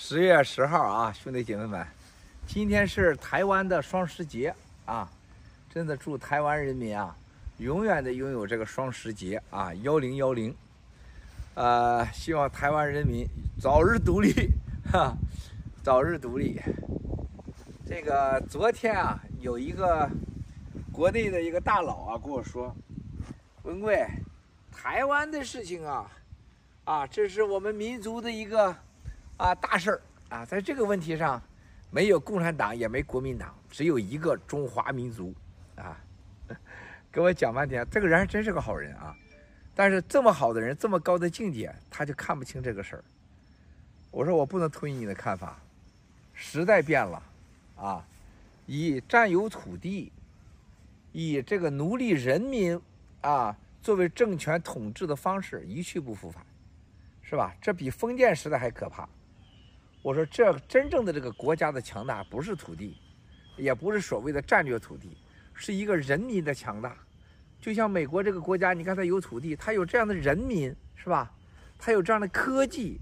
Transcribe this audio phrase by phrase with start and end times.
[0.00, 1.84] 十月十号啊，兄弟姐妹们，
[2.46, 4.54] 今天是台湾的双十节
[4.86, 5.10] 啊！
[5.68, 7.14] 真的祝台湾人民啊，
[7.58, 10.54] 永远的拥有这个双十节啊，幺零幺零。
[11.54, 13.26] 呃，希望台湾人民
[13.60, 14.32] 早日独立，
[14.92, 15.12] 哈，
[15.82, 16.60] 早日独立。
[17.84, 20.08] 这个昨天啊，有一个
[20.92, 22.72] 国内的一个大佬啊跟我说，
[23.64, 24.06] 文贵，
[24.70, 26.08] 台湾的事情啊，
[26.84, 28.74] 啊，这是我们民族的一个。
[29.38, 31.40] 啊，大事儿啊，在这个问题上，
[31.90, 35.32] 没有共产党，也没国民党，只有一个中华民族，
[35.76, 35.96] 啊，
[37.10, 39.16] 给我讲半天，这个人还真是个好人啊，
[39.76, 43.04] 但是这么好的人，这么高的境界，他就看不清这个事儿。
[44.10, 45.56] 我说我不能同意你的看法，
[46.34, 47.22] 时代变了，
[47.76, 48.04] 啊，
[48.66, 50.10] 以占有土地，
[51.12, 52.80] 以这个奴隶人民
[53.20, 56.44] 啊作为政权统治的方式一去不复返，
[57.22, 57.54] 是吧？
[57.62, 59.08] 这比封建时代还可怕。
[60.02, 62.96] 我说，这真正的这个国家的强大，不是土地，
[63.56, 65.16] 也不是所谓的战略土地，
[65.54, 66.96] 是一个人民的强大。
[67.60, 71.30] 就像美国这个国家，你看它有土地，它有这样的人民，是吧？
[71.78, 73.00] 它有这样的科技，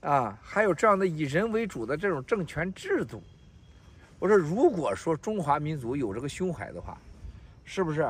[0.00, 3.22] 啊，还有这样的以人为主的这种政权制度。
[4.18, 6.98] 我说，如果说中华民族有这个胸怀的话，
[7.64, 8.02] 是不是？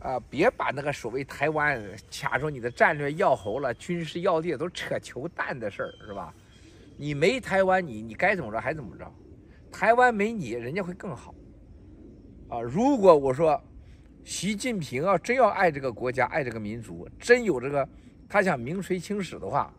[0.00, 6.32] 啊，别把那个所谓台湾卡住你的战略要喉了，军事要地都扯球蛋的事儿，是吧？
[7.00, 9.08] 你没台湾，你你该怎么着还怎么着，
[9.70, 11.32] 台湾没你，人家会更好，
[12.48, 12.60] 啊！
[12.60, 13.62] 如果我说
[14.24, 17.88] 习近平啊，真要爱这个国家，爱这个民族，真有这个
[18.28, 19.72] 他想名垂青史的话，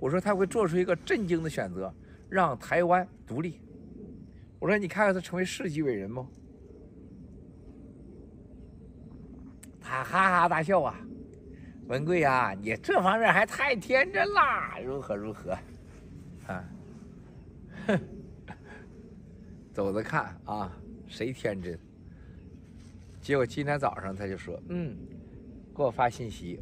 [0.00, 1.94] 我说他会做出一个震惊的选择，
[2.30, 3.60] 让台湾独立。
[4.58, 6.26] 我说你看看他成为世纪伟人吗？
[9.82, 10.98] 他哈哈大笑啊，
[11.88, 15.54] 文贵啊，你这方面还太天真啦，如何如何？
[17.86, 18.00] 哼，
[19.72, 20.72] 走着看啊，
[21.06, 21.78] 谁天真？
[23.20, 24.96] 结果今天早上他就说，嗯，
[25.74, 26.60] 给我发信息，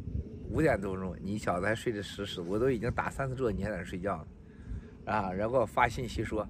[0.49, 6.47] 五点多钟，你小子还睡得死死，我都已经打三次坐，你还在那睡觉呢，啊，然后给我发信息说，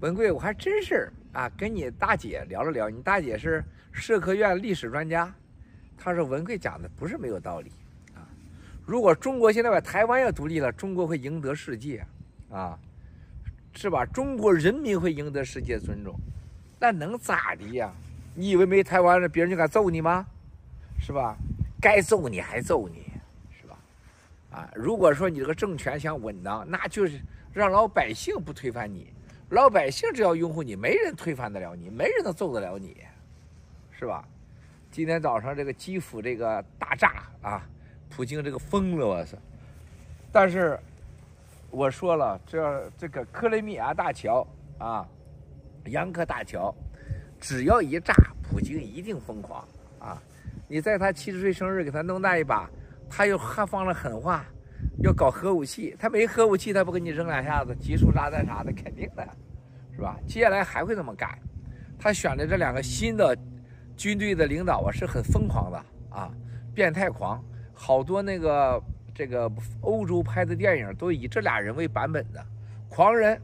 [0.00, 5.34] 文贵，我还真是啊，跟你大姐聊了聊，你大姐是社科院历史专家，
[5.96, 7.70] 他说文贵讲的不是没有道理
[8.14, 8.28] 啊，
[8.86, 12.04] 如果中国现在把台湾要独立了，中国会赢得世界。
[12.50, 12.76] 啊，
[13.72, 14.04] 是吧？
[14.04, 16.14] 中国人民会赢得世界尊重，
[16.78, 17.90] 那能咋的呀？
[18.34, 20.26] 你以为没台湾了，别人就敢揍你吗？
[21.00, 21.36] 是吧？
[21.80, 23.04] 该揍你还揍你，
[23.58, 23.78] 是吧？
[24.50, 27.20] 啊，如果说你这个政权想稳当，那就是
[27.52, 29.06] 让老百姓不推翻你，
[29.50, 32.96] 老百姓只要拥护你，没人推翻得了你，没人能揍得了你，
[33.98, 34.24] 是吧？
[34.90, 37.66] 今天早上这个基辅这个大炸啊，
[38.10, 39.38] 普京这个疯了，我操！
[40.30, 40.78] 但是。
[41.70, 44.44] 我说了，这这个克里米亚大桥
[44.78, 45.06] 啊，
[45.86, 46.74] 杨克大桥，
[47.40, 49.66] 只要一炸，普京一定疯狂
[50.00, 50.20] 啊！
[50.66, 52.68] 你在他七十岁生日给他弄那一把，
[53.08, 54.44] 他又还放了狠话，
[55.04, 55.94] 要搞核武器。
[55.96, 59.26] 他没核武器，他不给你扔两下子，集束炸弹啥的，肯定的，
[59.94, 60.18] 是吧？
[60.26, 61.38] 接下来还会这么干。
[61.98, 63.36] 他选的这两个新的
[63.96, 66.32] 军队的领导啊，是很疯狂的啊，
[66.74, 67.40] 变态狂，
[67.72, 68.82] 好多那个。
[69.14, 69.50] 这个
[69.80, 72.46] 欧洲拍的电影都以这俩人为版本的，
[72.88, 73.40] 狂人，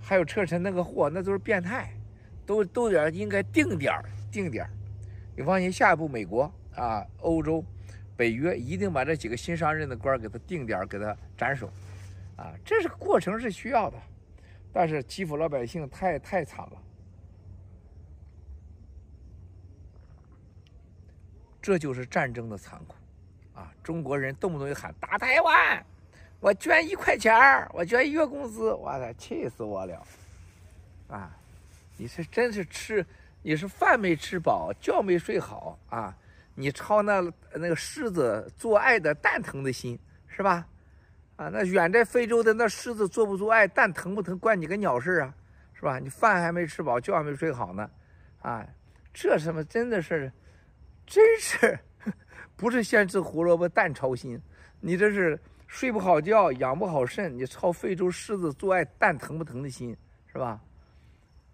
[0.00, 1.92] 还有车臣那个货，那都是变态，
[2.44, 3.92] 都都得应该定点
[4.30, 4.68] 定点。
[5.36, 7.64] 你放心，下一步美国啊、欧洲、
[8.16, 11.66] 北约一定把这几个新上任的官给他定点，给他斩首，
[12.36, 13.96] 啊，这是过程是需要的，
[14.72, 16.82] 但是基辅老百姓太太惨了，
[21.60, 22.94] 这就是战争的残酷。
[23.54, 23.70] 啊！
[23.82, 25.84] 中国人动不动就喊打台湾，
[26.40, 30.02] 我捐一块钱儿我捐一月工资，我操，气死我了！
[31.08, 31.36] 啊，
[31.96, 33.04] 你是真是吃，
[33.42, 36.16] 你是饭没吃饱，觉没睡好啊！
[36.54, 37.20] 你操那
[37.54, 40.66] 那个狮子做爱的蛋疼的心是吧？
[41.36, 45.34] 啊，那远在非洲的那狮子做不做爱，蛋疼不疼，关你个鸟事啊？
[45.74, 45.98] 是吧？
[45.98, 47.90] 你饭还没吃饱，觉还没睡好呢，
[48.40, 48.66] 啊，
[49.12, 50.32] 这什么真的是，
[51.06, 51.78] 真是。
[52.62, 54.40] 不是先吃胡萝卜蛋操心，
[54.78, 55.36] 你这是
[55.66, 59.96] 睡不好觉，养不好肾，你操非洲狮子做爱蛋疼不疼的心，
[60.32, 60.60] 是吧？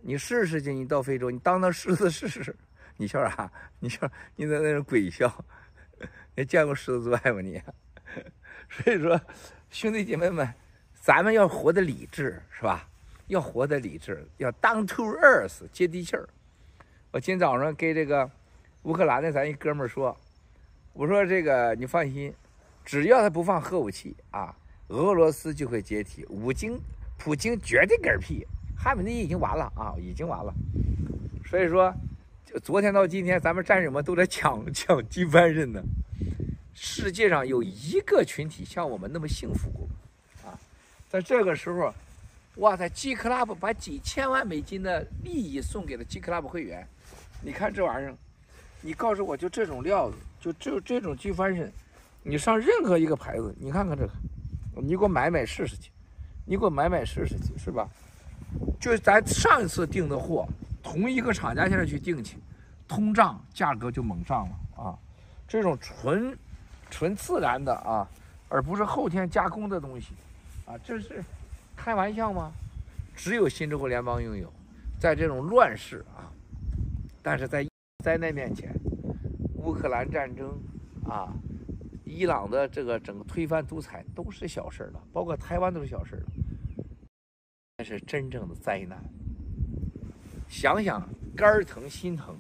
[0.03, 2.55] 你试试去，你到非洲，你当当狮子试试，
[2.99, 3.51] 你笑啥？
[3.79, 4.07] 你笑
[4.37, 5.35] 你在那种鬼笑？
[6.37, 7.59] 你见过狮子做爱吗你？
[8.69, 9.19] 所以说，
[9.71, 10.47] 兄弟姐妹们，
[10.93, 12.87] 咱们要活得理智，是吧？
[13.29, 16.29] 要活得理智，要 down to earth，接地气儿。
[17.13, 18.31] 我今早上给这个
[18.83, 20.15] 乌克兰的咱一哥们儿说。
[20.99, 22.35] 我说这个你放心，
[22.85, 24.53] 只要他不放核武器啊，
[24.89, 26.25] 俄罗斯就会解体。
[26.25, 26.77] 普京，
[27.17, 28.45] 普京绝对嗝屁，
[28.77, 30.53] 汉美顿已经完了啊，已经完了。
[31.47, 31.95] 所以说，
[32.45, 35.81] 就昨天到今天，咱们战友们都在抢抢金帆刃呢。
[36.75, 39.87] 世界上有一个群体像我们那么幸福过
[40.51, 40.59] 啊！
[41.09, 41.95] 在这个时候，
[42.57, 46.85] 哇塞，G Club 把几千万美金的利益送给了 G Club 会员。
[47.41, 48.17] 你看这玩意儿，
[48.81, 51.73] 你告诉我就这种料子，就就这种机翻身，
[52.23, 54.13] 你上任何一个牌子，你看看这个，
[54.75, 55.91] 你给我买买试试去，
[56.45, 57.89] 你给我买买试试去，是吧？
[58.81, 60.47] 就咱上一次订的货，
[60.83, 62.39] 同一个厂家现在去订去，
[62.87, 64.99] 通胀价格就猛涨了啊！
[65.47, 66.37] 这种纯。
[66.91, 68.09] 纯自然的啊，
[68.49, 70.15] 而不是后天加工的东西，
[70.65, 71.23] 啊，这是
[71.77, 72.51] 开玩笑吗？
[73.15, 74.51] 只有新中国联邦拥有，
[74.99, 76.33] 在这种乱世啊，
[77.23, 77.63] 但是在
[78.03, 78.75] 灾难面前，
[79.69, 80.59] 乌克兰战争
[81.05, 81.31] 啊，
[82.07, 86.27] 伊朗的这个整个推翻独裁都是小事了，包括台湾都是小事了，
[87.77, 88.99] 那是真正的灾难。
[90.49, 91.07] 想想
[91.37, 92.35] 肝疼心疼，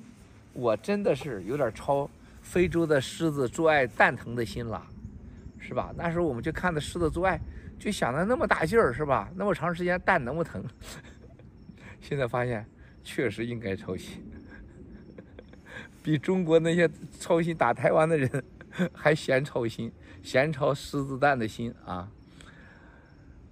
[0.55, 2.09] 我真的是有点超。
[2.41, 4.83] 非洲的狮子做爱蛋疼的心了，
[5.59, 5.93] 是吧？
[5.95, 7.39] 那时候我们就看着狮子做爱，
[7.79, 9.31] 就想着那么大劲儿，是吧？
[9.37, 10.65] 那么长时间蛋能不疼？
[12.01, 12.65] 现在发现
[13.05, 14.23] 确实应该操心，
[16.09, 16.89] 比中国那些
[17.21, 18.43] 操心打台湾的人
[18.95, 22.11] 还嫌操心，嫌操狮子蛋的心啊！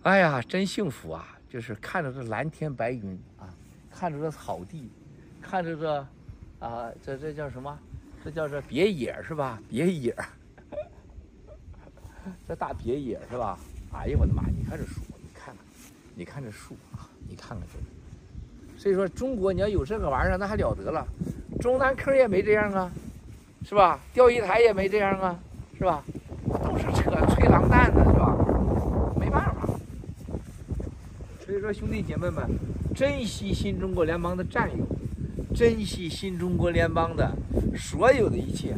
[0.04, 1.38] 哎呀，真幸福啊！
[1.50, 3.52] 就是看着这蓝天白云啊，
[3.90, 4.88] 看着这草地，
[5.38, 6.06] 看着这
[6.58, 7.78] 啊，这这叫什么？
[8.24, 9.60] 这叫做别野是吧？
[9.68, 10.16] 别野，
[12.48, 13.58] 这大别野是吧？
[13.92, 14.42] 哎呀，我的妈！
[14.46, 15.64] 你看这树，你看看，
[16.14, 18.80] 你看这树啊，你看看这。
[18.80, 21.06] 所以说，中国你要有这个玩意儿，那还了得了。
[21.60, 22.90] 中南坑也没这样啊，
[23.64, 23.98] 是吧？
[24.12, 25.38] 钓鱼台也没这样啊，
[25.76, 26.04] 是吧？
[26.48, 28.36] 都是扯吹狼蛋的，是吧？
[29.18, 29.68] 没办法。
[31.44, 32.44] 所以说，兄弟姐妹们，
[32.94, 34.84] 珍惜新中国联邦的战友。
[35.54, 37.34] 珍惜新中国联邦的
[37.74, 38.76] 所有的一切，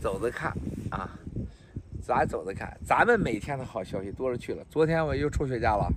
[0.00, 0.56] 走着看
[0.90, 1.10] 啊，
[2.00, 4.64] 咱走着看，咱们每天的好消息多了去了。
[4.70, 5.92] 昨天我又抽雪茄了，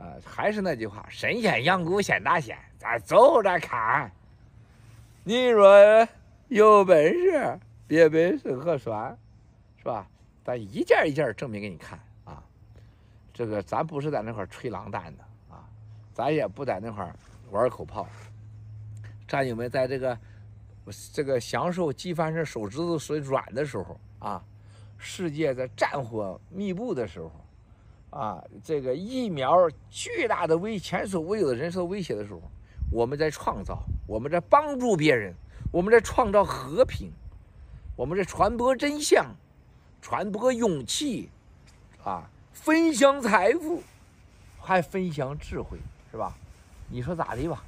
[0.00, 4.10] 啊，还是那句话，神仙养蛊显大仙，咱走着看。
[5.22, 5.68] 你若
[6.48, 9.14] 有本事，别本事可算，
[9.76, 10.08] 是吧？
[10.42, 12.42] 咱一件一件证明给你看啊，
[13.34, 15.68] 这个咱不是在那块吹狼蛋的啊。
[16.14, 17.14] 咱也不在那块
[17.50, 18.08] 玩口炮，
[19.28, 20.18] 战友们在这个
[21.12, 24.42] 这个享受机帆刃手指头水软的时候啊，
[24.96, 27.30] 世界在战火密布的时候
[28.10, 32.42] 啊，这个疫苗巨大的威前所未有的人受威胁的时候，
[32.90, 35.34] 我们在创造，我们在帮助别人，
[35.72, 37.10] 我们在创造和平，
[37.96, 39.26] 我们在传播真相，
[40.02, 41.30] 传播勇气，
[42.04, 43.82] 啊，分享财富，
[44.60, 45.78] 还分享智慧。
[46.12, 46.36] 是吧？
[46.88, 47.62] 你说咋的吧？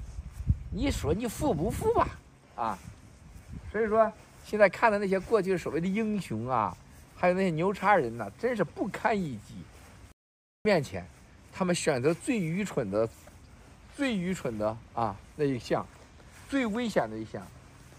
[0.73, 2.09] 你说你服不服吧？
[2.57, 2.77] 啊！
[3.71, 4.13] 所以说，
[4.45, 6.77] 现在看的那些过去所谓的英雄啊，
[7.15, 9.55] 还有那些牛叉人呐，真是不堪一击。
[10.65, 11.05] 面前，
[11.53, 13.09] 他们选择最愚蠢的、
[13.97, 15.85] 最愚蠢的啊那一项，
[16.49, 17.45] 最危险的一项。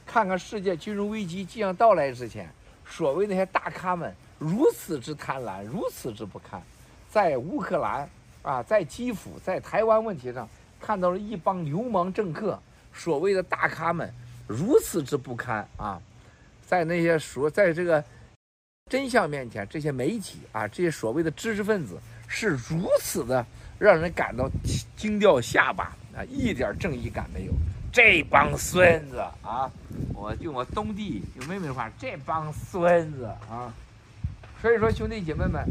[0.05, 2.49] 看看世界金融危机即将到来之前，
[2.85, 6.61] 所谓那些大咖们如此之贪婪，如此之不堪，
[7.09, 8.09] 在乌克兰。
[8.43, 12.61] 啊，在基辅，在台湾问题上，看到了一帮流氓政客，
[12.93, 14.13] 所谓的大咖们
[14.47, 16.01] 如此之不堪啊！
[16.65, 18.03] 在那些说，在这个
[18.89, 21.97] 真相面前，这些媒体啊，这些所谓的知识分子
[22.35, 23.45] 是如此的
[23.77, 24.49] 让人感到
[24.97, 27.53] 惊掉下巴啊，一点正义感没有。
[27.91, 29.69] 这帮孙子啊，
[30.15, 33.71] 我用我东弟用妹妹的话，这帮孙子啊！
[34.59, 35.63] 所以说，兄弟姐妹们，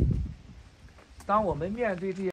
[1.26, 2.20] 当我们面对这些。